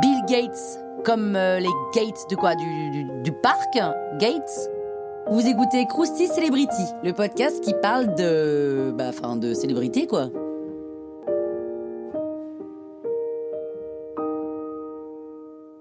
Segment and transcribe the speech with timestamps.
[0.00, 3.74] Bill Gates, comme euh, les gates de quoi du, parc
[4.18, 4.70] Gates?
[5.30, 8.92] Vous écoutez Krusty Celebrity, le podcast qui parle de.
[8.96, 10.30] Bah, de célébrité quoi.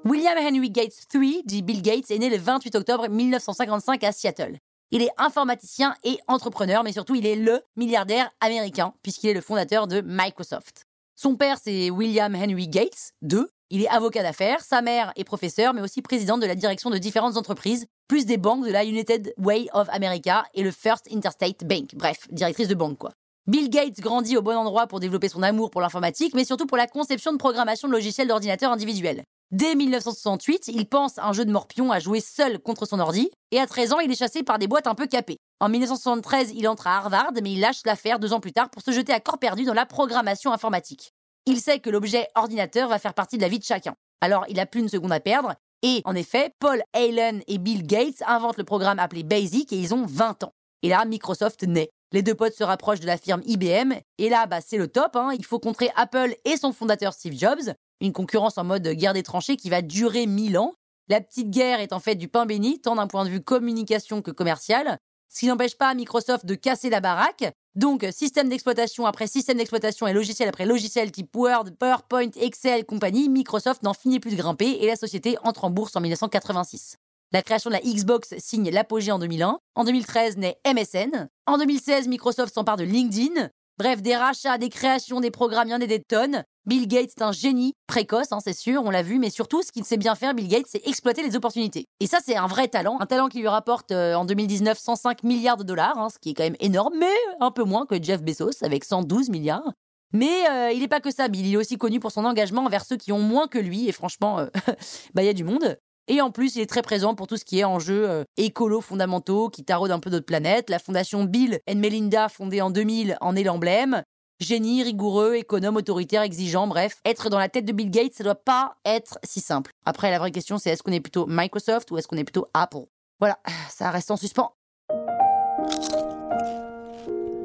[0.06, 4.58] William Henry Gates III, dit Bill Gates, est né le 28 octobre 1955 à Seattle.
[4.92, 9.42] Il est informaticien et entrepreneur, mais surtout il est le milliardaire américain, puisqu'il est le
[9.42, 10.86] fondateur de Microsoft.
[11.16, 13.46] Son père, c'est William Henry Gates II.
[13.70, 16.98] Il est avocat d'affaires, sa mère est professeure, mais aussi présidente de la direction de
[16.98, 21.64] différentes entreprises, plus des banques de la United Way of America et le First Interstate
[21.64, 21.96] Bank.
[21.96, 23.12] Bref, directrice de banque, quoi.
[23.48, 26.78] Bill Gates grandit au bon endroit pour développer son amour pour l'informatique, mais surtout pour
[26.78, 29.24] la conception de programmation de logiciels d'ordinateur individuels.
[29.52, 33.60] Dès 1968, il pense un jeu de morpion à jouer seul contre son ordi, et
[33.60, 35.40] à 13 ans, il est chassé par des boîtes un peu capées.
[35.60, 38.82] En 1973, il entre à Harvard, mais il lâche l'affaire deux ans plus tard pour
[38.82, 41.12] se jeter à corps perdu dans la programmation informatique.
[41.46, 43.94] Il sait que l'objet ordinateur va faire partie de la vie de chacun.
[44.22, 47.86] Alors, il a plus une seconde à perdre, et en effet, Paul Allen et Bill
[47.86, 50.54] Gates inventent le programme appelé BASIC et ils ont 20 ans.
[50.82, 51.90] Et là, Microsoft naît.
[52.14, 55.18] Les deux potes se rapprochent de la firme IBM, et là, bah, c'est le top,
[55.18, 55.32] hein.
[55.38, 59.24] il faut contrer Apple et son fondateur Steve Jobs, une concurrence en mode guerre des
[59.24, 60.74] tranchées qui va durer mille ans.
[61.08, 64.22] La petite guerre est en fait du pain béni, tant d'un point de vue communication
[64.22, 64.98] que commercial,
[65.30, 67.46] ce qui n'empêche pas Microsoft de casser la baraque.
[67.76, 73.30] Donc, système d'exploitation après système d'exploitation et logiciel après logiciel type Word, PowerPoint, Excel, compagnie,
[73.30, 76.98] Microsoft n'en finit plus de grimper et la société entre en bourse en 1986.
[77.32, 79.58] La création de la Xbox signe l'apogée en 2001.
[79.76, 81.30] En 2013 naît MSN.
[81.46, 83.50] En 2016, Microsoft s'empare de LinkedIn.
[83.82, 86.44] Bref, des rachats, des créations, des programmes, il y en a des tonnes.
[86.68, 89.72] Bill Gates est un génie précoce, hein, c'est sûr, on l'a vu, mais surtout, ce
[89.72, 91.88] qu'il sait bien faire, Bill Gates, c'est exploiter les opportunités.
[92.00, 95.24] Et ça, c'est un vrai talent, un talent qui lui rapporte euh, en 2019 105
[95.24, 97.96] milliards de dollars, hein, ce qui est quand même énorme, mais un peu moins que
[98.00, 99.74] Jeff Bezos avec 112 milliards.
[100.14, 102.66] Mais euh, il n'est pas que ça, Bill, il est aussi connu pour son engagement
[102.66, 104.46] envers ceux qui ont moins que lui, et franchement, euh,
[105.16, 105.80] bah il y a du monde.
[106.12, 109.48] Et en plus, il est très présent pour tout ce qui est enjeux écolo fondamentaux
[109.48, 110.70] qui taraudent un peu notre planète.
[110.70, 114.04] La fondation Bill and Melinda, fondée en 2000, en est l'emblème.
[114.42, 117.00] Génie, rigoureux, économe, autoritaire, exigeant, bref.
[117.06, 119.72] Être dans la tête de Bill Gates, ça doit pas être si simple.
[119.86, 122.50] Après, la vraie question, c'est est-ce qu'on est plutôt Microsoft ou est-ce qu'on est plutôt
[122.54, 122.88] Apple?
[123.22, 123.40] Voilà,
[123.70, 124.52] ça reste en suspens.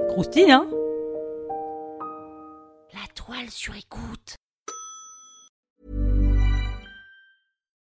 [0.09, 0.67] Croustille, hein?
[2.93, 4.35] La toile sur écoute.